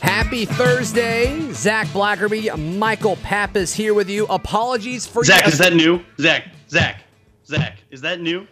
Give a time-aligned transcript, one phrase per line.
[0.00, 1.52] Happy Thursday.
[1.52, 4.26] Zac Blackerby, Michael Pappas here with you.
[4.26, 6.02] Apologies for Zac, is that new?
[6.18, 7.02] Zac, Zac,
[7.46, 8.46] Zac, is that new?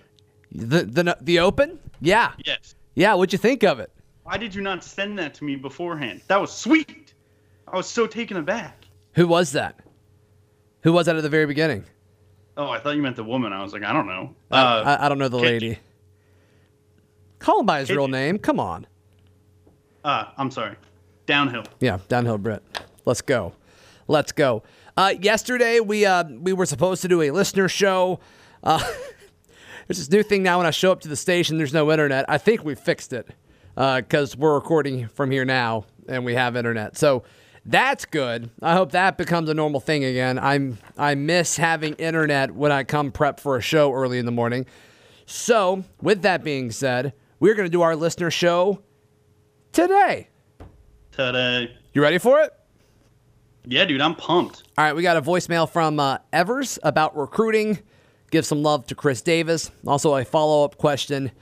[0.52, 1.78] the the the open?
[2.00, 2.32] Yeah.
[2.44, 2.74] Yes.
[2.94, 3.90] Yeah, what'd you think of it?
[4.24, 6.20] Why did you not send that to me beforehand?
[6.28, 7.14] That was sweet.
[7.66, 8.84] I was so taken aback.
[9.14, 9.78] Who was that?
[10.82, 11.84] Who was that at the very beginning?
[12.56, 13.52] Oh, I thought you meant the woman.
[13.52, 14.34] I was like, I don't know.
[14.50, 15.78] Uh, I, I don't know the Kate- lady.
[17.38, 18.38] Call him by his Kate- real name.
[18.38, 18.86] Come on.
[20.04, 20.74] uh, I'm sorry.
[21.28, 21.64] Downhill.
[21.78, 22.62] Yeah, downhill Brit.
[23.04, 23.52] Let's go.
[24.06, 24.62] Let's go.
[24.96, 28.18] Uh, yesterday we uh, we were supposed to do a listener show.
[28.64, 28.78] Uh,
[29.86, 32.24] there's this new thing now when I show up to the station, there's no internet.
[32.30, 33.28] I think we fixed it
[33.76, 36.96] because we're recording from here now and we have internet.
[36.96, 37.24] So
[37.66, 38.48] that's good.
[38.62, 40.38] I hope that becomes a normal thing again.
[40.38, 44.32] I'm I miss having internet when I come prep for a show early in the
[44.32, 44.64] morning.
[45.26, 48.80] So with that being said, we're going to do our listener show
[49.72, 50.28] today.
[51.18, 51.76] Today.
[51.94, 52.52] You ready for it?
[53.66, 54.62] Yeah, dude, I'm pumped.
[54.78, 57.80] All right, we got a voicemail from uh, Evers about recruiting.
[58.30, 59.72] Give some love to Chris Davis.
[59.84, 61.32] Also, a follow up question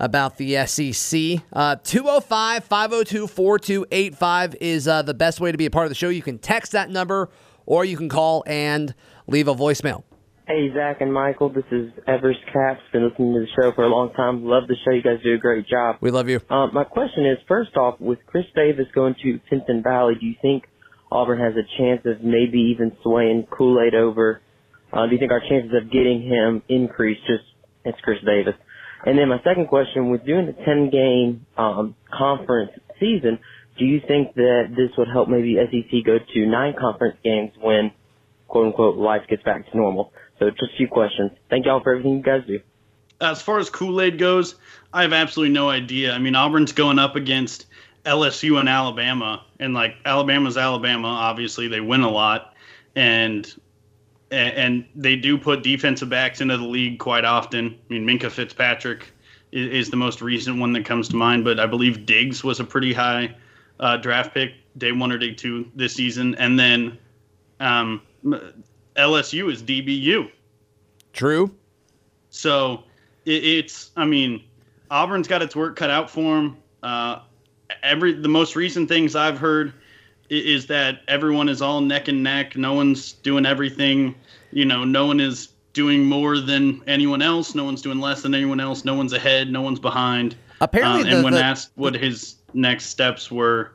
[0.00, 1.42] about the SEC.
[1.52, 5.96] Uh, 205 502 4285 is uh, the best way to be a part of the
[5.96, 6.08] show.
[6.08, 7.28] You can text that number
[7.66, 8.94] or you can call and
[9.26, 10.04] leave a voicemail.
[10.48, 11.48] Hey, Zac and Michael.
[11.48, 12.78] This is Evers Caps.
[12.92, 14.44] Been listening to the show for a long time.
[14.44, 14.92] Love the show.
[14.92, 15.96] You guys do a great job.
[16.00, 16.40] We love you.
[16.48, 20.36] Um, my question is, first off, with Chris Davis going to Pinson Valley, do you
[20.40, 20.62] think
[21.10, 24.40] Auburn has a chance of maybe even swaying Kool-Aid over?
[24.92, 27.42] Uh, do you think our chances of getting him increase just
[27.84, 28.54] it's Chris Davis?
[29.04, 32.70] And then my second question, with doing the 10-game um, conference
[33.00, 33.40] season,
[33.80, 37.90] do you think that this would help maybe SEC go to nine conference games when,
[38.46, 40.12] quote unquote, life gets back to normal?
[40.38, 41.32] So just a few questions.
[41.48, 42.60] Thank y'all for everything you guys do.
[43.20, 44.56] As far as Kool Aid goes,
[44.92, 46.12] I have absolutely no idea.
[46.12, 47.66] I mean, Auburn's going up against
[48.04, 51.08] LSU and Alabama, and like Alabama's Alabama.
[51.08, 52.54] Obviously, they win a lot,
[52.94, 53.52] and
[54.30, 57.78] and they do put defensive backs into the league quite often.
[57.88, 59.12] I mean, Minkah Fitzpatrick
[59.52, 62.64] is, the most recent one that comes to mind, but I believe Diggs was a
[62.64, 63.34] pretty high
[63.78, 66.98] uh, draft pick, day one or day two this season, and then
[67.60, 68.02] um,
[68.96, 70.30] LSU is DBU.
[71.12, 71.54] True.
[72.30, 72.84] So
[73.24, 74.42] it, it's, I mean,
[74.90, 76.56] Auburn's got its work cut out for them.
[76.82, 77.20] Uh,
[77.82, 79.72] every the most recent things I've heard
[80.28, 82.56] is that everyone is all neck and neck.
[82.56, 84.14] No one's doing everything.
[84.52, 87.54] You know, no one is doing more than anyone else.
[87.54, 88.84] No one's doing less than anyone else.
[88.84, 89.50] No one's ahead.
[89.50, 90.36] No one's behind.
[90.60, 93.72] Apparently, Uh, the, and when the- asked what his next steps were,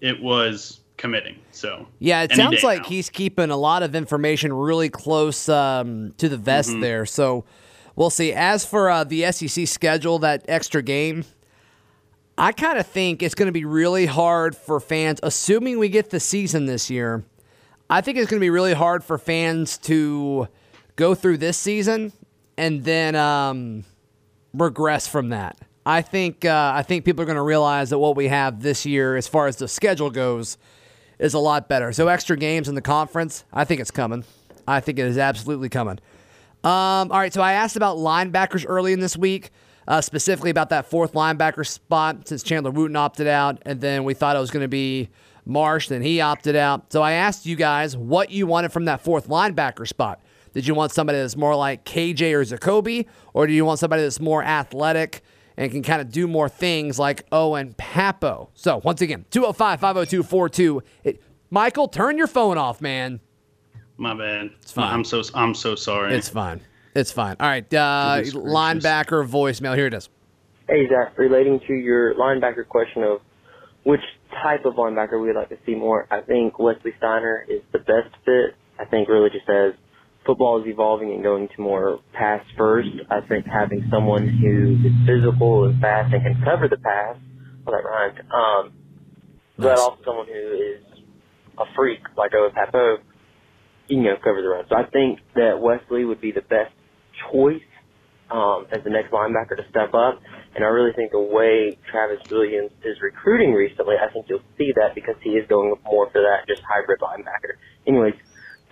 [0.00, 1.36] it was committing.
[1.50, 2.88] So Yeah, it sounds like now.
[2.88, 6.80] he's keeping a lot of information really close um, to the vest Mm-hmm.
[6.80, 7.06] there.
[7.06, 7.44] So
[7.96, 8.32] we'll see.
[8.32, 11.24] As for uh, the SEC schedule, that extra game,
[12.38, 16.10] I kind of think it's going to be really hard for fans, assuming we get
[16.10, 17.24] the season this year.
[17.90, 20.48] I think it's going to be really hard for fans to
[20.96, 22.12] go through this season
[22.56, 23.84] and then um,
[24.52, 25.58] regress from that.
[25.86, 28.86] I think uh, I think people are going to realize that what we have this
[28.86, 30.56] year, as far as the schedule goes,
[31.18, 31.92] is a lot better.
[31.92, 34.24] So extra games in the conference, I think it's coming.
[34.66, 35.98] I think it is absolutely coming.
[36.62, 39.50] Um, all right, so I asked about linebackers early in this week,
[39.86, 44.14] uh, specifically about that fourth linebacker spot since Chandler Wooten opted out, and then we
[44.14, 45.10] thought it was going to be
[45.44, 46.90] Marsh, then he opted out.
[46.90, 50.22] So I asked you guys what you wanted from that fourth linebacker spot.
[50.54, 54.02] Did you want somebody that's more like KJ or Zakoby, or do you want somebody
[54.02, 55.22] that's more athletic
[55.56, 58.50] and can kind of do more things like Owen Pappoe?
[58.54, 60.82] So once again, 205 502 42.
[61.50, 63.20] Michael, turn your phone off, man.
[63.96, 64.50] my bad.
[64.62, 64.92] It's fine.
[64.92, 66.14] I'm so I'm so sorry.
[66.14, 66.60] It's fine.
[66.94, 67.36] It's fine.
[67.40, 68.52] All right, uh, Goodness gracious.
[68.52, 69.74] linebacker voicemail.
[69.76, 70.08] Here it is.
[70.68, 73.20] Hey, Zac, relating to your linebacker question of
[73.82, 74.00] which
[74.42, 78.14] type of linebacker we'd like to see more, I think Wesley Steiner is the best
[78.24, 78.54] fit.
[78.78, 79.74] I think really just as
[80.26, 84.92] football is evolving and going to more pass first, I think having someone who is
[85.06, 87.16] physical and fast and can cover the pass,
[87.64, 88.72] well, that rhymed, um,
[89.58, 90.84] but also someone who is
[91.58, 92.98] a freak like Owen Pappoe,
[93.88, 94.64] you know, cover the run.
[94.68, 96.72] So I think that Wesley would be the best
[97.30, 97.62] choice
[98.30, 100.20] um, as the next linebacker to step up.
[100.54, 104.72] And I really think the way Travis Williams is recruiting recently, I think you'll see
[104.76, 107.58] that because he is going more for that just hybrid linebacker.
[107.86, 108.14] Anyways,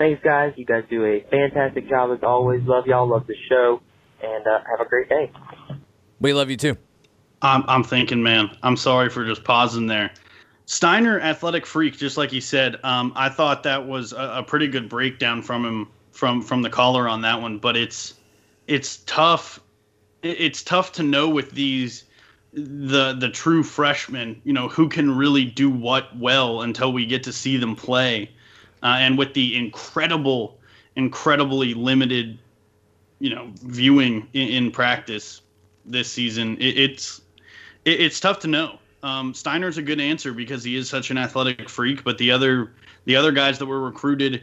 [0.03, 0.53] thanks, guys.
[0.57, 2.63] You guys do a fantastic job as always.
[2.65, 3.07] Love y'all.
[3.09, 3.81] Love the show.
[4.23, 5.31] And uh, have a great day.
[6.21, 6.77] We love you too.
[7.41, 8.57] I'm, I'm thinking, man.
[8.63, 10.13] I'm sorry for just pausing there.
[10.67, 12.79] Steiner, athletic freak, just like he said.
[12.85, 16.71] Um, I thought that was a, a pretty good breakdown from him from from the
[16.71, 17.59] caller on that one.
[17.59, 18.15] But it's
[18.67, 19.61] it's tough.
[20.23, 22.05] It's tough to know with these
[22.53, 27.25] the the true freshmen, you know, who can really do what well until we get
[27.25, 28.31] to see them play,
[28.83, 30.59] uh, and with the incredible,
[30.97, 32.39] incredibly limited,
[33.19, 35.43] you know, viewing in, in practice
[35.85, 37.21] this season, it, it's
[37.85, 38.79] it, it's tough to know.
[39.03, 42.73] Um, Steiner's a good answer because he is such an athletic freak, but the other
[43.05, 44.43] the other guys that were recruited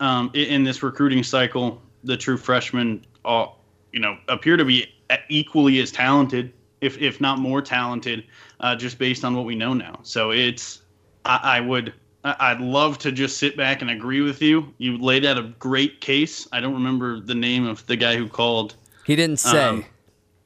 [0.00, 4.92] um, in, in this recruiting cycle, the true freshmen, all you know, appear to be
[5.28, 8.24] equally as talented if if not more talented,
[8.60, 9.98] uh, just based on what we know now.
[10.02, 10.82] So it's
[11.24, 11.92] I, I would
[12.40, 14.72] I'd love to just sit back and agree with you.
[14.78, 16.48] You laid out a great case.
[16.52, 18.74] I don't remember the name of the guy who called.
[19.04, 19.64] He didn't say.
[19.64, 19.84] Um,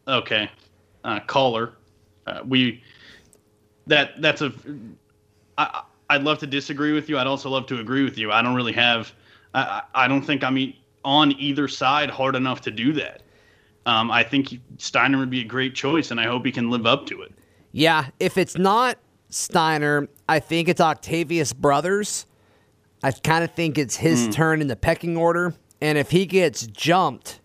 [0.07, 0.51] okay,
[1.05, 1.73] uh, caller.
[2.27, 2.83] Uh, we
[3.87, 4.53] that that's a.
[5.57, 7.19] I, I'd love to disagree with you.
[7.19, 8.33] I'd also love to agree with you.
[8.33, 9.13] I don't really have.
[9.55, 13.23] I, I don't think I'm e- on either side hard enough to do that
[13.87, 16.87] um, I think Steiner would be a great choice, and I hope he can live
[16.87, 17.33] up to it.
[17.73, 18.99] Yeah, if it's not
[19.31, 22.27] Steiner, I think it's Octavius Brothers.
[23.03, 24.33] I kind of think it's his mm.
[24.33, 25.55] turn in the pecking order.
[25.81, 27.41] And if he gets jumped,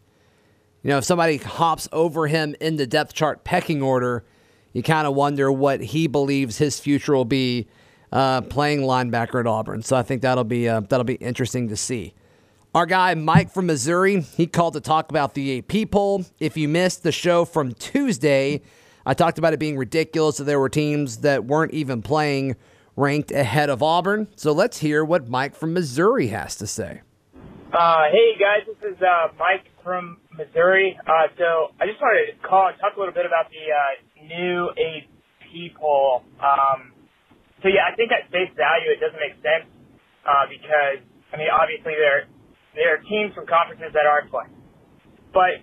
[0.83, 4.25] you know, if somebody hops over him in the depth chart pecking order,
[4.73, 7.67] you kind of wonder what he believes his future will be
[8.11, 9.81] uh, playing linebacker at Auburn.
[9.83, 12.13] So I think that'll be uh, that'll be interesting to see.
[12.73, 16.25] Our guy Mike from Missouri, he called to talk about the AP poll.
[16.39, 18.61] If you missed the show from Tuesday,
[19.05, 22.55] I talked about it being ridiculous that there were teams that weren't even playing
[22.95, 24.27] ranked ahead of Auburn.
[24.35, 27.01] So let's hear what Mike from Missouri has to say.
[27.71, 30.97] Uh, hey guys, this is uh, Mike from Missouri.
[31.05, 34.25] Uh, so I just wanted to call and talk a little bit about the uh,
[34.25, 36.23] new AP poll.
[36.41, 36.93] Um,
[37.61, 39.69] so yeah, I think at face value it doesn't make sense
[40.25, 42.25] uh, because I mean obviously there
[42.73, 44.55] there are teams from conferences that aren't playing.
[45.29, 45.61] But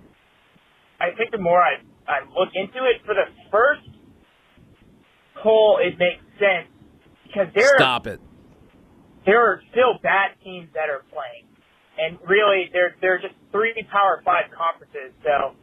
[1.01, 3.89] I think the more I, I look into it, for the first
[5.43, 6.69] poll, it makes sense
[7.27, 8.21] because there Stop it.
[9.25, 11.47] There are still bad teams that are playing.
[11.99, 15.15] And really, there, there are just three Power Five conferences.
[15.23, 15.55] So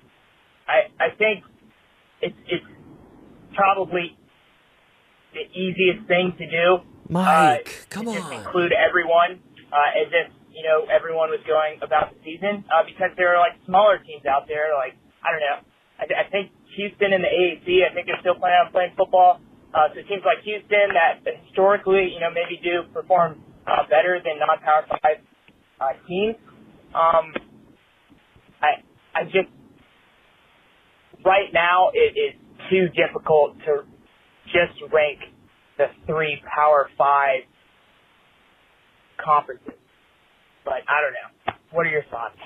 [0.68, 1.44] I, I think
[2.22, 2.66] it's, it's
[3.56, 4.18] probably
[5.34, 6.68] the easiest thing to do.
[7.10, 8.34] Mike, uh, come on.
[8.34, 9.42] Include everyone
[9.74, 13.40] uh, as if you know, everyone was going about the season uh, because there are
[13.40, 14.74] like smaller teams out there.
[14.76, 15.60] Like I don't know,
[16.00, 17.84] I, I think Houston and the AAC.
[17.84, 19.40] I think they're still planning on playing football.
[19.74, 24.40] Uh, so teams like Houston that historically, you know, maybe do perform uh, better than
[24.40, 25.22] non-power five
[25.80, 26.36] uh, teams.
[26.96, 27.34] Um,
[28.62, 28.82] I
[29.14, 29.52] I just
[31.26, 32.34] right now it is
[32.70, 33.86] too difficult to
[34.46, 35.20] just rank
[35.78, 37.42] the three power five
[39.24, 39.80] conferences
[40.70, 41.54] but I don't know.
[41.72, 42.38] What are your thoughts?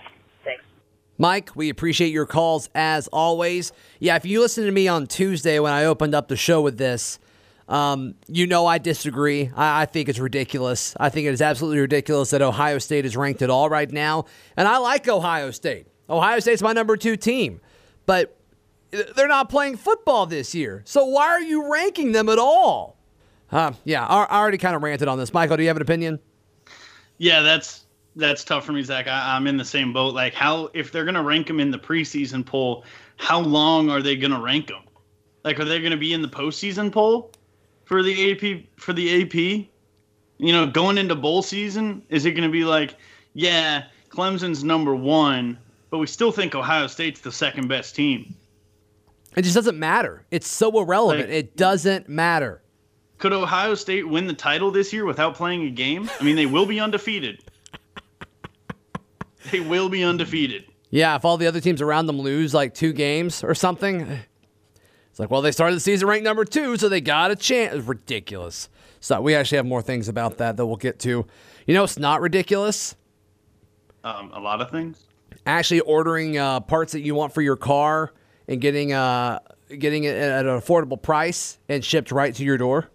[1.17, 3.71] Mike, we appreciate your calls as always.
[3.99, 6.77] Yeah, if you listen to me on Tuesday when I opened up the show with
[6.77, 7.19] this,
[7.67, 9.51] um, you know I disagree.
[9.55, 10.95] I, I, think it's ridiculous.
[10.99, 14.25] I think it is absolutely ridiculous that Ohio State is ranked at all right now.
[14.57, 15.87] And I like Ohio State.
[16.09, 17.61] Ohio State's my number two team.
[18.05, 18.37] But
[19.15, 20.81] they're not playing football this year.
[20.85, 22.97] So why are you ranking them at all?
[23.51, 25.33] Uh, yeah, I, I already kind of ranted on this.
[25.33, 26.19] Michael, do you have an opinion?
[27.17, 27.82] Yeah, that's
[28.15, 29.07] that's tough for me, Zac.
[29.07, 30.13] I, am in the same boat.
[30.13, 32.85] Like, how if they're gonna rank them in the preseason poll,
[33.17, 34.83] how long are they gonna rank them?
[35.43, 37.31] Like, are they gonna be in the postseason poll
[37.85, 39.67] for the AP for the AP?
[40.37, 42.95] You know, going into bowl season, is it gonna be like,
[43.33, 45.57] yeah, Clemson's number one,
[45.89, 48.35] but we still think Ohio State's the second best team?
[49.35, 50.23] It just doesn't matter.
[50.29, 51.29] It's so irrelevant.
[51.29, 52.61] Like, it doesn't matter.
[53.17, 56.09] Could Ohio State win the title this year without playing a game?
[56.19, 57.41] I mean, they will be undefeated.
[59.51, 60.65] They will be undefeated.
[60.89, 64.07] Yeah, if all the other teams around them lose like two games or something,
[65.09, 67.73] it's like, well, they started the season ranked number two, so they got a chance.
[67.73, 68.69] It's ridiculous.
[68.99, 71.25] So we actually have more things about that that we'll get to.
[71.65, 72.95] You know, it's not ridiculous.
[74.03, 75.03] Um, a lot of things.
[75.45, 78.13] Actually, ordering uh, parts that you want for your car
[78.47, 79.39] and getting uh,
[79.77, 82.89] getting it at an affordable price and shipped right to your door.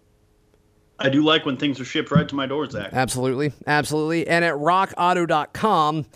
[0.99, 2.91] I do like when things are shipped right to my door, Zac.
[2.93, 4.27] Absolutely, absolutely.
[4.27, 6.07] And at RockAuto.com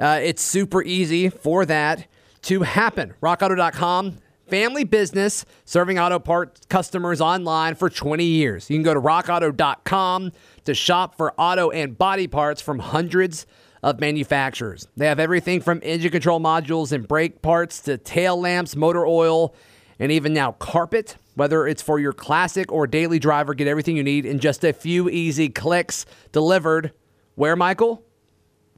[0.00, 2.06] uh, it's super easy for that
[2.42, 3.14] to happen.
[3.22, 4.18] RockAuto.com.
[4.48, 8.68] family business serving auto parts customers online for 20 years.
[8.68, 10.32] You can go to rockauto.com
[10.64, 13.46] to shop for auto and body parts from hundreds
[13.82, 14.88] of manufacturers.
[14.96, 19.54] They have everything from engine control modules and brake parts to tail lamps, motor oil,
[19.98, 21.16] and even now carpet.
[21.34, 24.72] Whether it's for your classic or daily driver, get everything you need in just a
[24.72, 26.92] few easy clicks delivered.
[27.36, 28.04] Where, Michael?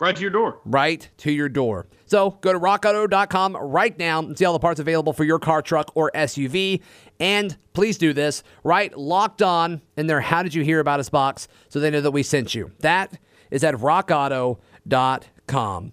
[0.03, 0.59] Right to your door.
[0.65, 1.87] Right to your door.
[2.07, 5.63] So go to rockauto.com right now and see all the parts available for your car,
[5.63, 6.83] truck, or SUV.
[7.21, 8.43] And please do this.
[8.65, 12.01] Write locked on in their How Did You Hear About Us box so they know
[12.01, 12.73] that we sent you.
[12.81, 13.17] That
[13.53, 15.93] is at rockauto.com.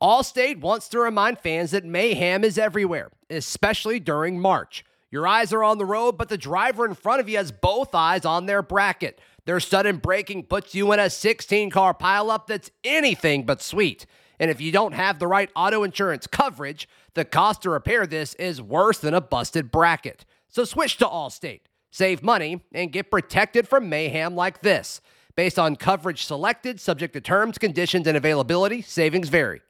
[0.00, 4.84] Allstate wants to remind fans that mayhem is everywhere, especially during March.
[5.10, 7.92] Your eyes are on the road, but the driver in front of you has both
[7.92, 9.18] eyes on their bracket.
[9.48, 14.04] Their sudden braking puts you in a 16 car pileup that's anything but sweet.
[14.38, 18.34] And if you don't have the right auto insurance coverage, the cost to repair this
[18.34, 20.26] is worse than a busted bracket.
[20.48, 25.00] So switch to Allstate, save money, and get protected from mayhem like this.
[25.34, 29.62] Based on coverage selected, subject to terms, conditions, and availability, savings vary.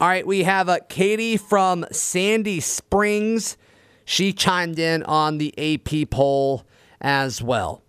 [0.00, 3.58] All right, we have uh, Katie from Sandy Springs.
[4.06, 6.64] She chimed in on the AP poll
[6.98, 7.82] as well.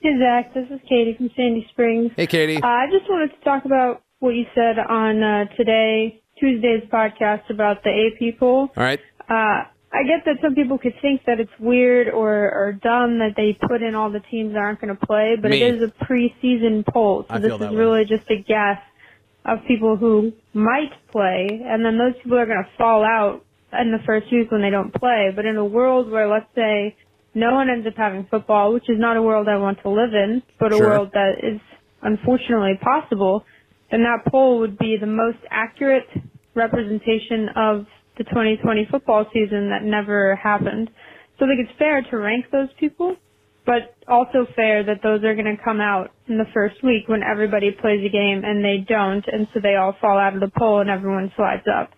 [0.00, 0.54] Hey, Zac.
[0.54, 2.12] This is Katie from Sandy Springs.
[2.16, 2.56] Hey, Katie.
[2.62, 7.50] Uh, I just wanted to talk about what you said on uh, today, Tuesday's podcast
[7.50, 8.68] about the AP poll.
[8.76, 9.00] All right.
[9.28, 13.32] Uh, I get that some people could think that it's weird or, or dumb that
[13.36, 15.62] they put in all the teams that aren't going to play, but Me.
[15.62, 17.74] it is a preseason poll, so I this is way.
[17.74, 18.80] really just a guess
[19.44, 23.92] of people who might play, and then those people are going to fall out in
[23.92, 25.32] the first week when they don't play.
[25.34, 26.96] But in a world where, let's say,
[27.36, 30.14] no one ends up having football, which is not a world I want to live
[30.14, 30.86] in, but a Sure.
[30.86, 31.60] world that is
[32.00, 33.44] unfortunately possible,
[33.90, 36.08] then that poll would be the most accurate
[36.54, 40.90] representation of the 2020 football season that never happened.
[41.38, 43.16] So I think it's fair to rank those people,
[43.66, 47.22] but also fair that those are going to come out in the first week when
[47.22, 50.50] everybody plays a game and they don't, and so they all fall out of the
[50.56, 51.90] poll and everyone slides up.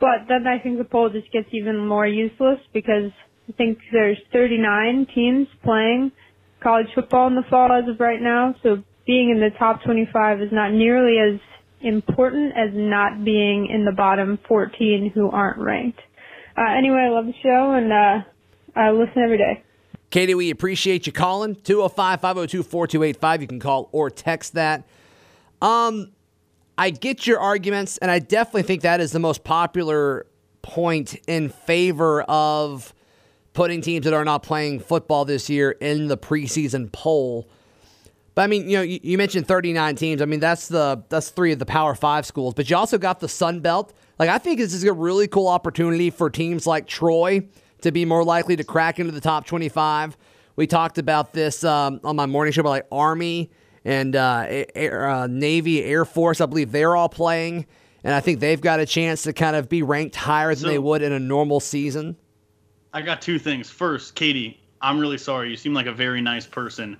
[0.00, 3.12] But then I think the poll just gets even more useless because
[3.50, 6.12] I think there's 39 teams playing
[6.62, 10.40] college football in the fall as of right now, so being in the top 25
[10.40, 11.40] is not nearly as
[11.80, 15.98] important as not being in the bottom 14 who aren't ranked.
[16.56, 19.64] Uh, anyway, I love the show and uh, I listen every day.
[20.10, 21.56] Katie, we appreciate you calling.
[21.56, 23.42] 205 502 4285.
[23.42, 24.84] You can call or text that.
[25.60, 26.12] Um,
[26.78, 30.26] I get your arguments, and I definitely think that is the most popular
[30.62, 32.94] point in favor of
[33.52, 37.48] putting teams that are not playing football this year in the preseason poll.
[38.34, 40.22] But I mean, you know, you, you mentioned 39 teams.
[40.22, 42.54] I mean, that's the that's three of the Power Five schools.
[42.54, 43.92] But you also got the Sun Belt.
[44.18, 47.46] Like, I think this is a really cool opportunity for teams like Troy
[47.82, 50.16] to be more likely to crack into the top 25.
[50.56, 53.50] We talked about this um, on my morning show about like Army
[53.84, 56.40] and uh, Air, uh, Navy, Air Force.
[56.40, 57.66] I believe they're all playing,
[58.04, 60.68] and I think they've got a chance to kind of be ranked higher than So-
[60.68, 62.16] they would in a normal season.
[62.92, 63.70] I got two things.
[63.70, 65.50] First, Katie, I'm really sorry.
[65.50, 66.96] You seem like a very nice person.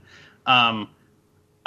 [0.47, 0.89] Um,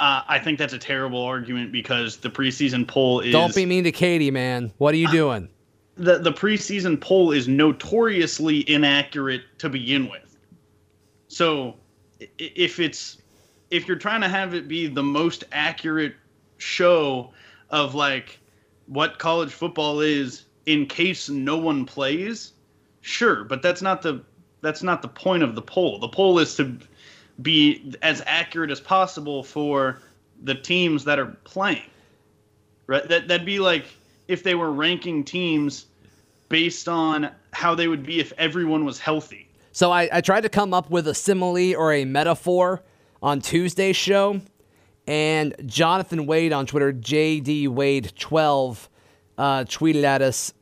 [0.00, 3.84] uh, I think that's a terrible argument because the preseason poll is Don't be mean
[3.84, 4.72] to Katie, man.
[4.78, 5.48] What are you doing?
[5.96, 10.36] the the preseason poll is notoriously inaccurate to begin with.
[11.28, 11.76] So
[12.38, 13.18] if it's
[13.70, 16.14] if you're trying to have it be the most accurate
[16.58, 17.32] show
[17.70, 18.38] of like
[18.86, 22.52] what college football is in case no one plays,
[23.04, 24.22] sure, but that's not the
[24.62, 25.98] that's not the point of the poll.
[25.98, 26.78] The poll is to
[27.42, 30.00] be as accurate as possible for
[30.42, 31.82] the teams that are playing.
[32.86, 33.06] Right?
[33.08, 33.84] That that'd be like
[34.26, 35.86] if they were ranking teams
[36.48, 39.48] based on how they would be if everyone was healthy.
[39.72, 42.82] So I, I tried to come up with a simile or a metaphor
[43.22, 44.40] on Tuesday's show,
[45.06, 48.88] and Jonathan Wade on Twitter, JD Wade12,
[49.36, 50.52] uh, tweeted at us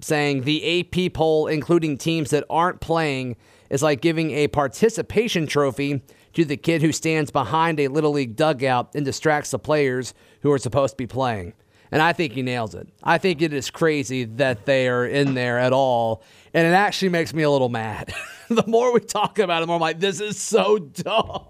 [0.00, 3.36] saying the AP poll, including teams that aren't playing,
[3.70, 6.02] is like giving a participation trophy
[6.32, 10.52] to the kid who stands behind a little league dugout and distracts the players who
[10.52, 11.54] are supposed to be playing.
[11.92, 12.88] And I think he nails it.
[13.02, 16.22] I think it is crazy that they are in there at all.
[16.54, 18.12] And it actually makes me a little mad.
[18.48, 21.46] the more we talk about it, the more I'm like, this is so dumb.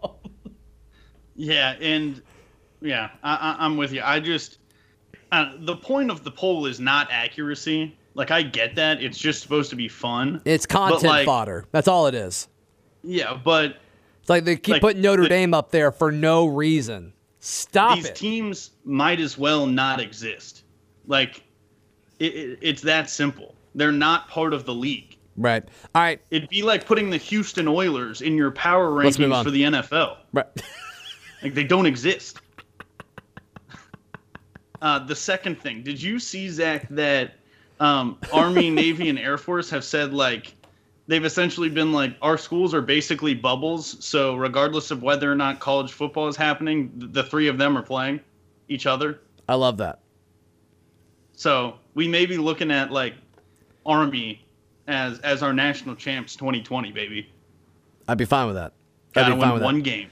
[1.37, 2.23] Yeah, and
[2.81, 4.03] yeah, I, I'm with you.
[4.03, 4.59] I just
[5.33, 7.97] uh, the point of the poll is not accuracy.
[8.15, 10.43] Like I get that it's just supposed to be fun.
[10.45, 11.67] It's content like, fodder.
[11.73, 12.49] That's all it is.
[13.03, 13.77] Yeah, but
[14.21, 17.13] It's like they keep Like, putting Notre the- Dame up there for no reason.
[17.39, 18.15] Stop these it.
[18.17, 20.65] teams might as well not exist.
[21.07, 21.43] Like
[22.19, 23.55] it, it, it's that simple.
[23.75, 25.17] They're not part of the league.
[25.37, 25.63] Right.
[25.95, 26.21] All right.
[26.31, 30.19] It'd be like putting the Houston Oilers in your power rankings for the NFL.
[30.33, 30.47] Right.
[31.43, 32.39] Like they don't exist.
[34.83, 37.35] Uh, the second thing, did you see Zac that
[37.81, 40.55] um, Army, Navy, and Air Force have said like
[41.07, 44.05] they've essentially been like our schools are basically bubbles.
[44.05, 47.83] So regardless of whether or not college football is happening, the three of them are
[47.83, 48.21] playing
[48.69, 49.21] each other.
[49.49, 50.01] I love that.
[51.33, 53.15] So we may be looking at like
[53.87, 54.45] Army
[54.87, 57.33] as as our national champs 2020, baby.
[58.07, 58.75] I'd be fine with that.
[59.17, 59.83] I'd Gotta be fine win with one that.
[59.83, 60.11] game.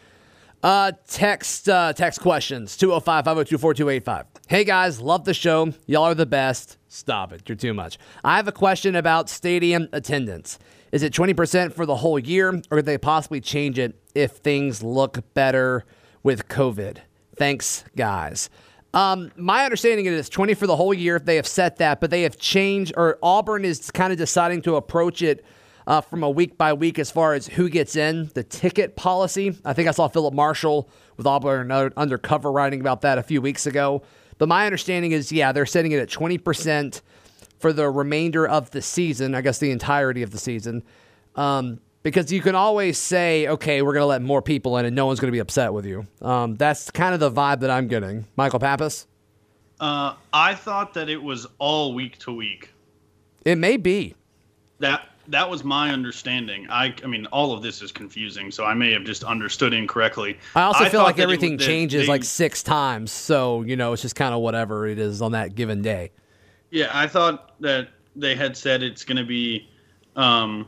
[0.63, 4.27] Uh, text uh, text questions 205 502 4285.
[4.49, 5.73] Hey guys, love the show.
[5.87, 6.78] Y'all are the best.
[6.89, 7.43] Stop it.
[7.47, 7.99] You're too much.
[8.25, 10.59] I have a question about stadium attendance.
[10.91, 14.83] Is it 20% for the whole year, or could they possibly change it if things
[14.83, 15.85] look better
[16.23, 16.99] with COVID?
[17.37, 18.49] Thanks, guys.
[18.95, 21.17] Um, my understanding is it's 20 for the whole year.
[21.17, 24.63] If they have set that, but they have changed, or Auburn is kind of deciding
[24.63, 25.45] to approach it
[25.87, 29.57] uh, from a week by week as far as who gets in the ticket policy.
[29.65, 33.67] I think I saw Phillip Marshall with Auburn Undercover writing about that a few weeks
[33.67, 34.03] ago.
[34.39, 37.03] But my understanding is, yeah, they're setting it at 20%
[37.59, 40.83] for the remainder of the season, I guess the entirety of the season.
[41.35, 44.95] Um, because you can always say, okay, we're going to let more people in and
[44.95, 46.07] no one's going to be upset with you.
[46.23, 48.27] Um, that's kind of the vibe that I'm getting.
[48.37, 49.07] Michael Pappas?
[49.81, 52.73] Uh, I thought that it was all week to week.
[53.45, 54.15] It may be.
[54.79, 56.67] That that was my understanding.
[56.71, 60.39] I I mean, all of this is confusing, so I may have just understood incorrectly.
[60.57, 63.13] I also feel like that it everything changes they- like six times.
[63.13, 66.11] So, you know, it's just kind of whatever it is on that given day.
[66.71, 69.69] Yeah, I thought that they had said it's going to be,
[70.17, 70.67] um,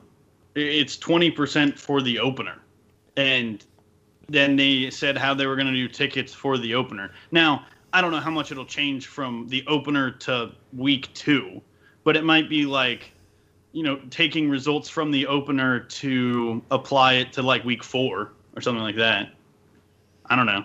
[0.55, 2.59] it's twenty percent for the opener,
[3.17, 3.64] and
[4.29, 7.12] then they said how they were going to do tickets for the opener.
[7.33, 11.61] Now I don't know how much it'll change from the opener to week two,
[12.05, 13.12] but it might be like,
[13.73, 18.61] you know, taking results from the opener to apply it to like week four or
[18.62, 19.33] something like that.
[20.27, 20.65] I don't know.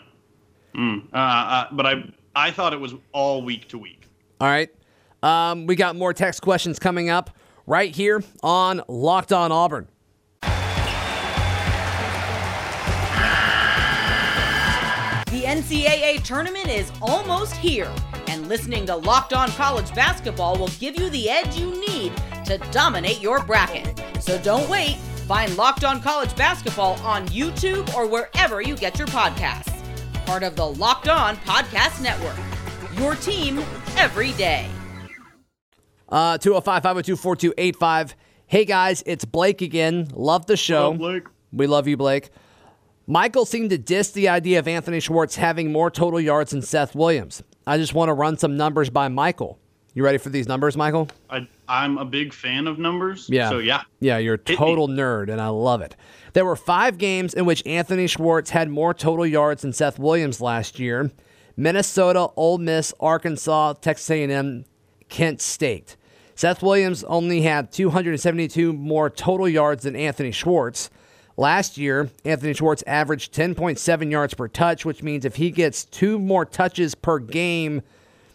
[0.76, 1.08] Mm.
[1.14, 2.04] Uh, uh, but I
[2.36, 4.08] I thought it was all week to week.
[4.42, 4.70] All right.
[5.24, 7.32] Um, we got more text questions coming up
[7.66, 9.88] right here on Locked On Auburn.
[15.32, 17.92] The NCAA tournament is almost here,
[18.28, 22.14] and listening to Locked On College Basketball will give you the edge you need
[22.46, 24.02] to dominate your bracket.
[24.20, 24.96] So don't wait.
[25.28, 29.74] Find Locked On College Basketball on YouTube or wherever you get your podcasts.
[30.26, 32.38] Part of the Locked On Podcast Network.
[33.00, 33.60] Your team
[33.98, 34.70] every day.
[36.08, 38.16] Uh, 205 502 4285.
[38.48, 40.08] Hey guys, it's Blake again.
[40.14, 40.94] Love the show.
[40.94, 41.24] Hello, Blake.
[41.52, 42.30] We love you, Blake.
[43.08, 46.96] Michael seemed to diss the idea of Anthony Schwartz having more total yards than Seth
[46.96, 47.44] Williams.
[47.68, 49.60] I just want to run some numbers by Michael.
[49.96, 51.08] You ready for these numbers, Michael?
[51.30, 53.28] I, I'm a big fan of numbers.
[53.30, 53.50] Yeah.
[53.50, 53.84] So yeah.
[54.02, 55.96] Yeah, you're a total nerd, and I love it.
[56.34, 60.42] There were five games in which Anthony Schwartz had more total yards than Seth Williams
[60.42, 61.12] last year.
[61.56, 64.66] Minnesota, Ole Miss, Arkansas, Texas A&M,
[65.08, 65.96] Kent State.
[66.36, 70.90] Seth Williams only had 272 more total yards than Anthony Schwartz.
[71.38, 76.20] Last year, Anthony Schwartz averaged 10.7 yards per touch, which means if he gets two
[76.20, 77.82] more touches per game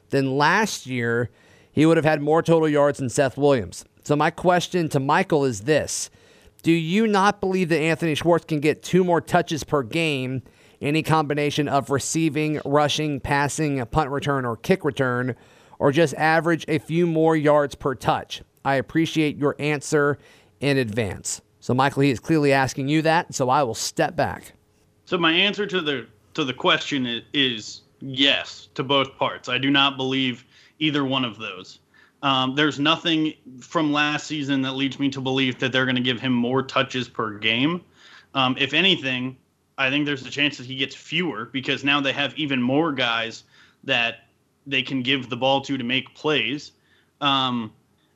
[0.09, 1.29] than last year,
[1.72, 3.85] he would have had more total yards than Seth Williams.
[4.04, 6.11] So, my question to Michael is this
[6.62, 10.42] Do you not believe that Anthony Schwartz can get two more touches per game,
[10.80, 15.37] any combination of receiving, rushing, passing, punt return, or kick return,
[15.78, 18.42] or just average a few more yards per touch?
[18.64, 20.18] I appreciate your answer
[20.61, 21.40] in advance.
[21.61, 24.52] So, Michael, he is clearly asking you that, so I will step back.
[25.11, 29.48] So my answer to the to the question is, is yes to both parts.
[29.48, 30.44] I do not believe
[30.80, 31.78] either one of those.
[32.22, 36.02] Um, there's nothing from last season that leads me to believe that they're going to
[36.02, 37.82] give him more touches per game.
[38.34, 39.36] Um, if anything,
[39.78, 42.92] I think there's a chance that he gets fewer because now they have even more
[42.92, 43.44] guys
[43.84, 44.26] that
[44.66, 46.72] they can give the ball to to make plays.
[47.20, 47.72] Um,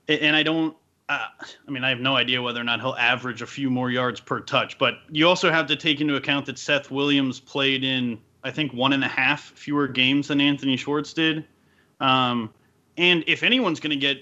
[0.08, 0.76] and I don't.
[1.08, 1.26] Uh,
[1.66, 4.20] I mean, I have no idea whether or not he'll average a few more yards
[4.20, 8.18] per touch, but you also have to take into account that Seth Williams played in,
[8.42, 11.44] I think, one and a half fewer games than Anthony Schwartz did.
[12.04, 12.52] Um,
[12.98, 14.18] and if anyone's going to get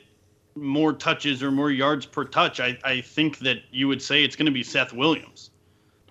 [0.54, 4.36] more touches or more yards per touch, I, I think that you would say it's
[4.36, 5.50] going to be Seth Williams.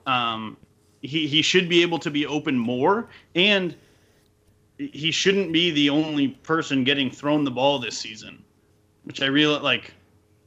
[0.06, 0.58] Um,
[1.02, 3.74] he, he should be able to be open more, and
[4.78, 8.44] he shouldn't be the only person getting thrown the ball this season,
[9.06, 9.94] which I really like.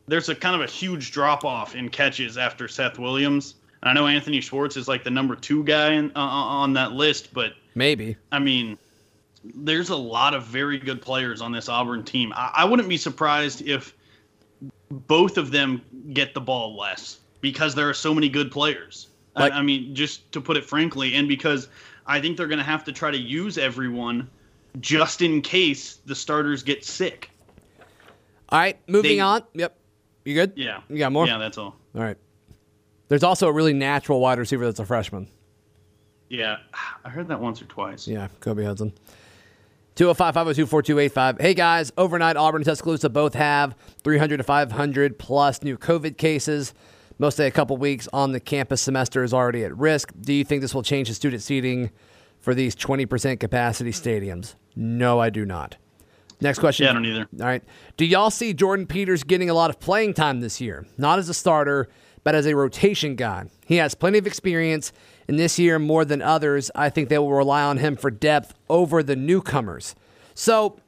[0.06, 3.54] There's a kind of a huge drop off in catches after Seth Williams.
[3.82, 7.32] I know Anthony Schwartz is like the number two guy in, uh, on that list,
[7.32, 8.16] but Maybe.
[8.30, 8.78] I mean,
[9.44, 12.32] there's a lot of very good players on this Auburn team.
[12.34, 13.94] I, I wouldn't be surprised if
[14.90, 19.08] both of them get the ball less because there are so many good players.
[19.36, 21.68] Like- I, I mean, just to put it frankly, and because
[22.06, 24.28] I think they're going to have to try to use everyone
[24.80, 27.30] just in case the starters get sick.
[28.48, 29.42] All right, moving They- on.
[29.54, 29.76] Yep.
[30.24, 30.52] You good?
[30.56, 30.80] Yeah.
[30.88, 31.26] You got more?
[31.26, 31.76] Yeah, that's all.
[31.94, 32.16] All right.
[33.08, 35.28] There's also a really natural wide receiver that's a freshman.
[36.30, 36.56] Yeah,
[37.04, 38.08] I heard that once or twice.
[38.08, 38.92] Yeah, Kobe Hudson.
[39.96, 41.38] 205 502 4285.
[41.40, 46.74] Hey guys, overnight Auburn and Tuscaloosa both have 300 to 500 plus new COVID cases.
[47.18, 50.12] Most of a couple weeks on the campus semester is already at risk.
[50.20, 51.92] Do you think this will change the student seating
[52.40, 54.56] for these 20% capacity stadiums?
[54.74, 55.76] No, I do not.
[56.40, 56.84] Next question.
[56.84, 57.28] Yeah, I don't either.
[57.40, 57.62] All right.
[57.96, 60.84] Do y'all see Jordan Peters getting a lot of playing time this year?
[60.98, 61.88] Not as a starter,
[62.24, 63.44] but as a rotation guy.
[63.64, 64.92] He has plenty of experience,
[65.28, 68.54] and this year, more than others, I think they will rely on him for depth
[68.68, 69.94] over the newcomers.
[70.34, 70.78] So,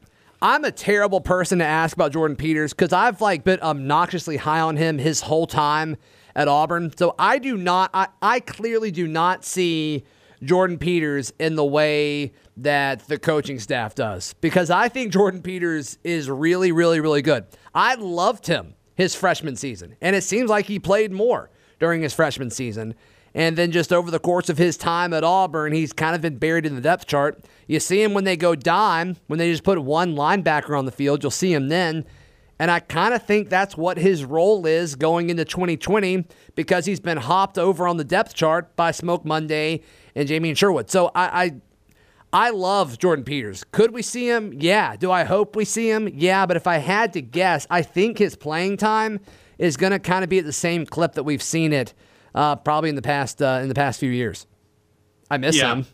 [0.42, 4.60] I'm a terrible person to ask about Jordan Peters because I've like been obnoxiously high
[4.60, 5.96] on him his whole time
[6.34, 6.92] at Auburn.
[6.96, 10.04] So I do not, I, I clearly do not see
[10.42, 15.98] Jordan Peters in the way that the coaching staff does because I think Jordan Peters
[16.04, 17.46] is really, really, really good.
[17.74, 22.14] I loved him his freshman season, and it seems like he played more during his
[22.14, 22.94] freshman season.
[23.36, 26.38] And then just over the course of his time at Auburn, he's kind of been
[26.38, 27.44] buried in the depth chart.
[27.66, 30.90] You see him when they go dime, when they just put one linebacker on the
[30.90, 32.06] field, you'll see him then.
[32.58, 36.98] And I kind of think that's what his role is going into 2020 because he's
[36.98, 39.82] been hopped over on the depth chart by Smoke Monday
[40.14, 40.90] and Jamien Sherwood.
[40.90, 41.54] So I, I
[42.32, 43.64] I love Jordan Peters.
[43.70, 44.54] Could we see him?
[44.56, 44.96] Yeah.
[44.96, 46.08] Do I hope we see him?
[46.08, 46.46] Yeah.
[46.46, 49.20] But if I had to guess, I think his playing time
[49.58, 51.92] is going to kind of be at the same clip that we've seen it
[52.36, 54.46] uh, probably in the past uh, in the past few years.
[55.30, 55.72] I miss Yeah.
[55.72, 55.86] him.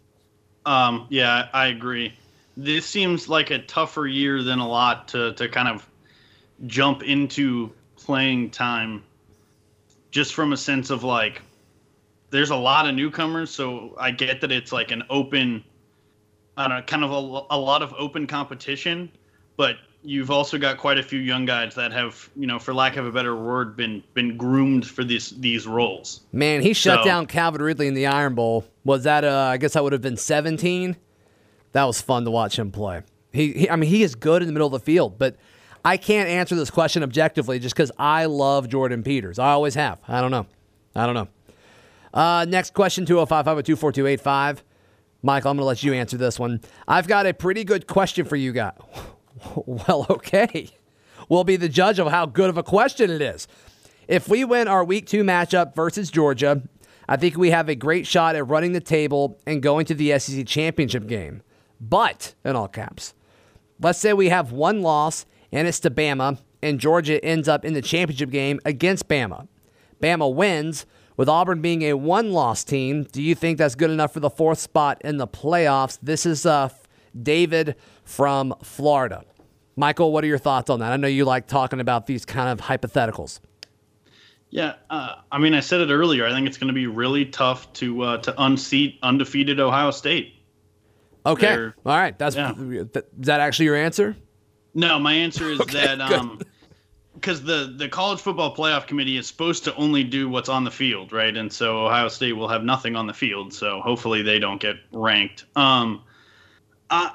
[0.67, 2.13] Um, yeah, I agree.
[2.57, 5.89] This seems like a tougher year than a lot to, to kind of
[6.67, 9.03] jump into playing time
[10.11, 11.41] just from a sense of like
[12.31, 15.65] there's a lot of newcomers, so I get that it's like an open
[16.57, 19.11] I don't know, kind of a, a lot of open competition,
[19.57, 22.97] but you've also got quite a few young guys that have, you know, for lack
[22.97, 26.21] of a better word, been been groomed for these these roles.
[26.33, 28.65] Man, he shut So- down Calvin Ridley in the Iron Bowl.
[28.85, 29.25] Was that?
[29.25, 30.97] Uh, I guess I would have been 17.
[31.73, 33.03] That was fun to watch him play.
[33.33, 35.37] He, he, I mean, he is good in the middle of the field, but
[35.85, 39.39] I can't answer this question objectively just because I love Jordan Peters.
[39.39, 39.99] I always have.
[40.07, 40.47] I don't know.
[40.95, 41.29] I don't know.
[42.13, 44.63] Uh, next question 205 502 4285.
[45.23, 46.61] Michael, I'm going to let you answer this one.
[46.87, 48.75] I've got a pretty good question for you guys.
[49.67, 50.71] well, okay.
[51.29, 53.49] We'll be the judge of how good of a question it is.
[54.09, 56.63] If we win our week two matchup versus Georgia,
[57.09, 60.19] I think we have a great shot at running the table and going to the
[60.19, 61.43] SEC championship game.
[61.81, 63.15] But, in all caps,
[63.81, 67.75] let's say we have one loss and it's to Bama, and Georgia ends up in
[67.75, 69.49] the championship game against Bama.
[70.01, 73.05] Bama wins, with Auburn being a one loss team.
[73.05, 75.99] Do you think that's good enough for the fourth spot in the playoffs?
[76.03, 76.71] This is uh,
[77.21, 79.25] David from Florida.
[79.77, 80.93] Michael, what are your thoughts on that?
[80.93, 83.41] I know you like talking about these kind of hypotheticals.
[84.51, 86.27] Yeah, uh, I mean, I said it earlier.
[86.27, 90.35] I think it's going to be really tough to uh, to unseat undefeated Ohio State.
[91.25, 91.47] Okay.
[91.47, 92.19] They're- All right.
[92.19, 92.53] That's yeah.
[92.53, 94.15] th- is that actually your answer?
[94.75, 96.01] No, my answer is that good.
[96.01, 96.41] um,
[97.15, 100.71] because the the college football playoff committee is supposed to only do what's on the
[100.71, 101.35] field, right?
[101.35, 104.77] And so Ohio State will have nothing on the field, so hopefully they don't get
[104.93, 105.47] ranked.
[105.57, 106.03] Um,
[106.93, 107.11] uh,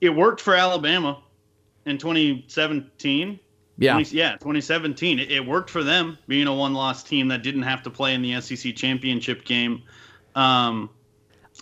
[0.00, 1.22] it worked for Alabama
[1.86, 3.38] in 2017.
[3.80, 3.92] Yeah.
[3.92, 5.20] 20 yeah, 2017.
[5.20, 8.22] It, it worked for them being a one-loss team that didn't have to play in
[8.22, 9.82] the SEC championship game.
[10.34, 10.90] Um,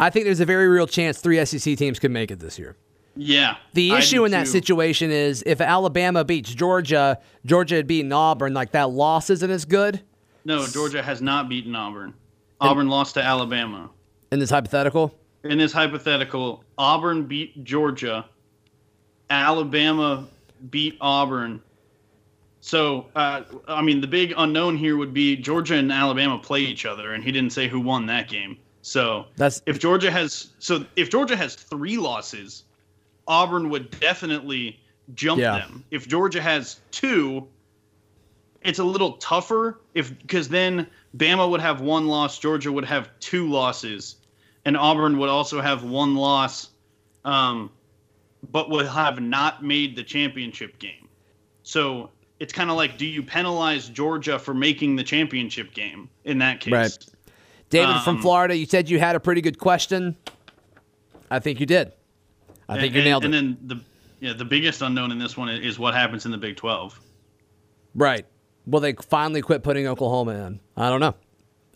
[0.01, 2.77] I think there's a very real chance three SEC teams could make it this year.
[3.17, 3.57] yeah.
[3.75, 4.53] The issue in that too.
[4.53, 9.65] situation is if Alabama beats Georgia, Georgia had beaten Auburn, like that loss isn't as
[9.65, 10.01] good
[10.45, 12.15] No, Georgia has not beaten Auburn.
[12.61, 13.91] Auburn lost to Alabama.
[14.33, 15.15] in this hypothetical.
[15.49, 18.27] In this hypothetical, Auburn beat Georgia,
[19.31, 20.27] Alabama
[20.71, 21.63] beat Auburn.
[22.61, 26.85] So, uh, I mean, the big unknown here would be Georgia and Alabama play each
[26.85, 28.59] other, and he didn't say who won that game.
[28.83, 32.65] So, That's- if Georgia has so if Georgia has three losses,
[33.29, 34.81] Auburn would definitely
[35.15, 35.59] jump Yeah.
[35.59, 35.85] them.
[35.91, 37.47] If Georgia has two,
[38.63, 43.11] it's a little tougher if because then Bama would have one loss, Georgia would have
[43.21, 44.17] two losses,
[44.67, 46.71] and Auburn would also have one loss,
[47.25, 47.71] um,
[48.51, 51.09] but would have not made the championship game.
[51.63, 56.39] So it's kind of like, do you penalize Georgia for making the championship game in
[56.39, 56.73] that case?
[56.73, 57.07] Right.
[57.71, 60.17] David from Um, Florida, you said you had a pretty good question.
[61.31, 61.93] I think you did.
[62.69, 63.39] I think you nailed and, it.
[63.39, 63.85] And then the
[64.27, 67.01] yeah the biggest unknown in this one is what happens in the Big Twelve.
[67.95, 68.27] Right.
[68.67, 70.61] Will they finally quit putting Oklahoma in?
[70.77, 71.15] I don't know.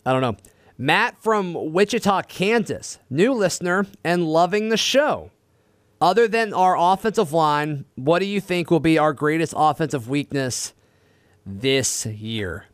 [0.05, 0.35] I don't know.
[0.81, 5.29] Matt from Wichita, Kansas, new listener and loving the show.
[6.01, 10.73] Other than our offensive line, what do you think will be our greatest offensive weakness
[11.45, 12.65] this year?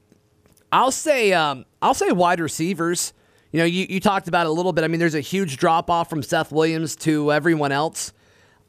[0.71, 3.11] I'll say um, I'll say wide receivers.
[3.51, 4.85] You know, you, you talked about it a little bit.
[4.85, 8.13] I mean, there's a huge drop off from Seth Williams to everyone else.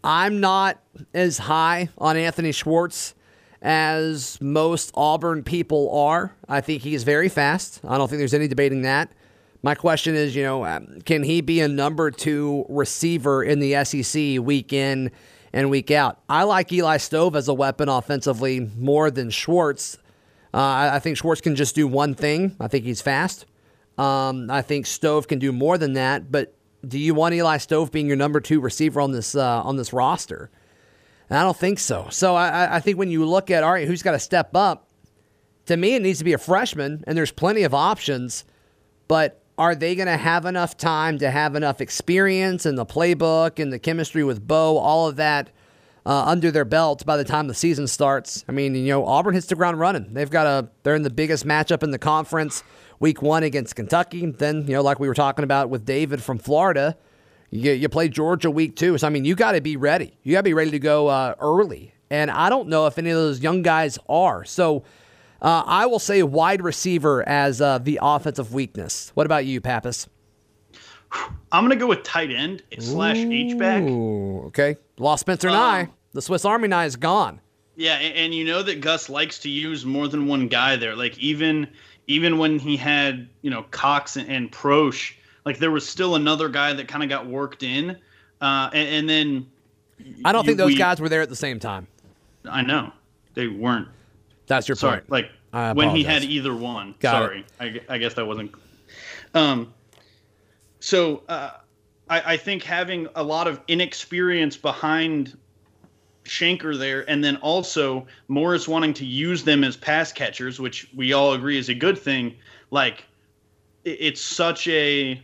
[0.03, 0.83] I'm not
[1.15, 3.15] as high on Anthony Schwartz
[3.63, 6.35] as most Auburn people are.
[6.49, 7.81] I think he's very fast.
[7.87, 9.13] I don't think there's any debating that.
[9.63, 13.85] My question is, you know, um, can he be a number two receiver in the
[13.85, 15.11] SEC week in
[15.53, 16.21] and week out?
[16.29, 19.99] I like Eli Stove as a weapon offensively more than Schwartz.
[20.55, 22.57] Uh, I think Schwartz can just do one thing.
[22.61, 23.47] I think he's fast.
[23.99, 26.31] Um, I think Stove can do more than that.
[26.31, 26.55] But
[26.87, 29.93] do you want Eli Stove being your number two receiver on this uh, on this
[29.93, 30.51] roster?
[31.31, 32.07] I don't think so.
[32.11, 34.89] So I, I think when you look at all right, who's got to step up?
[35.67, 38.45] To me, it needs to be a freshman, and there's plenty of options.
[39.09, 43.59] But are they going to have enough time to have enough experience in the playbook
[43.59, 45.51] and the chemistry with Bo, all of that
[46.07, 48.45] uh, under their belts by the time the season starts?
[48.49, 50.15] I mean, you know, Auburn hits the ground running.
[50.15, 52.63] They've got a they're in the biggest matchup in the conference,
[53.01, 54.25] week one against Kentucky.
[54.27, 56.97] Then, you know, like we were talking about with David from Florida,
[57.51, 58.97] you, you play Georgia week two.
[58.97, 60.17] So I mean, you got to be ready.
[60.23, 61.95] You got to be ready to go uh, early.
[62.11, 64.45] And I don't know if any of those young guys are.
[64.45, 64.85] So
[65.41, 69.13] uh, I will say wide receiver as uh, the offensive weakness.
[69.15, 70.09] What about you, Pappas?
[71.53, 73.83] I'm going to go with tight end slash H-back.
[73.83, 74.77] Okay.
[74.99, 75.89] Lost Spencer um, Nigh.
[76.13, 77.41] The Swiss Army Nigh is gone.
[77.77, 80.97] Yeah, and, and, you know that Gus likes to use more than one guy there.
[80.97, 81.69] Like even
[82.09, 86.49] even when he had, you know, Cox and, and Proche, like there was still another
[86.49, 87.97] guy that kind of got worked in.
[88.41, 89.47] Uh, and, and, then
[90.25, 91.87] I don't you, think those we, guys were there at the same time.
[92.51, 92.93] I know.
[93.35, 93.89] They weren't.
[94.49, 95.11] That's your Sorry, point.
[95.11, 95.31] Like
[95.77, 96.95] when he had either one.
[96.99, 98.53] Got Sorry, I, I, guess that wasn't.
[99.35, 99.73] Um.
[100.81, 101.51] So uh,
[102.09, 105.37] I, I think having a lot of inexperience behind
[106.25, 111.13] Shenker there, and then also Morris wanting to use them as pass catchers, which we
[111.13, 112.35] all agree is a good thing.
[112.71, 113.05] Like
[113.85, 115.23] it, it's such a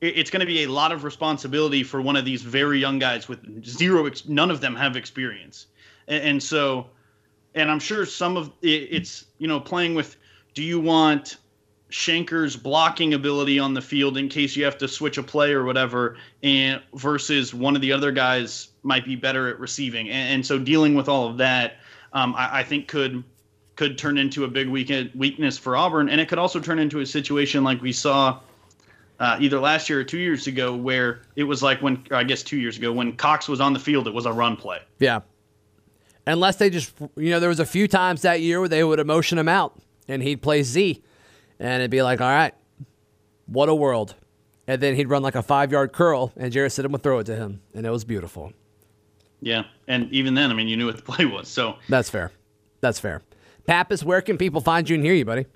[0.00, 3.26] it's going to be a lot of responsibility for one of these very young guys
[3.26, 5.66] with zero none of them have experience
[6.08, 6.86] and so
[7.54, 10.16] and I'm sure some of it, it's you know playing with.
[10.54, 11.38] Do you want
[11.90, 15.64] Shenker's blocking ability on the field in case you have to switch a play or
[15.64, 20.46] whatever, and versus one of the other guys might be better at receiving, and, and
[20.46, 21.76] so dealing with all of that,
[22.12, 23.22] um, I, I, think could
[23.76, 27.00] could turn into a big weekend weakness for Auburn, and it could also turn into
[27.00, 28.40] a situation like we saw.
[29.20, 32.42] Uh, either last year or two years ago, where it was like when I guess
[32.42, 34.80] two years ago when Cox was on the field, it was a run play.
[34.98, 35.20] Yeah,
[36.26, 38.98] unless they just, you know, there was a few times that year where they would
[38.98, 41.02] emotion him out and he'd play Z
[41.58, 42.54] and it'd be like, all right,
[43.46, 44.14] what a world.
[44.66, 47.24] And then he'd run like a five yard curl and Jarrett Stidham would throw it
[47.24, 47.60] to him.
[47.74, 48.52] And it was beautiful.
[49.40, 49.64] Yeah.
[49.86, 51.48] And even then, I mean, you knew what the play was.
[51.48, 52.32] So that's fair.
[52.80, 53.22] That's fair.
[53.66, 55.46] Pappas, where can people find you and hear you, buddy?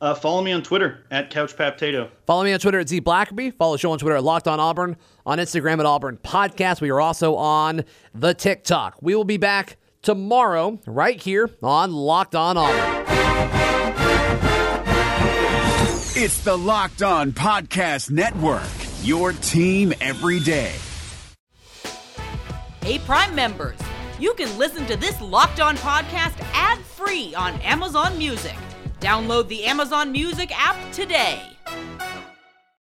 [0.00, 2.10] Uh, follow me on Twitter at CouchPapTato.
[2.26, 3.54] Follow me on Twitter at Z Blackerby.
[3.54, 4.96] Follow the show on Twitter at Locked On Auburn.
[5.24, 6.80] On Instagram at Auburn Podcast.
[6.80, 8.96] We are also on the TikTok.
[9.00, 13.04] We will be back tomorrow, right here on Locked On Auburn.
[16.14, 18.62] It's the Locked On Podcast Network,
[19.02, 20.74] your team every day.
[22.82, 23.78] Hey, Prime members,
[24.18, 28.56] you can listen to this Locked On podcast ad free on Amazon Music.
[29.00, 31.42] Download the Amazon Music app today.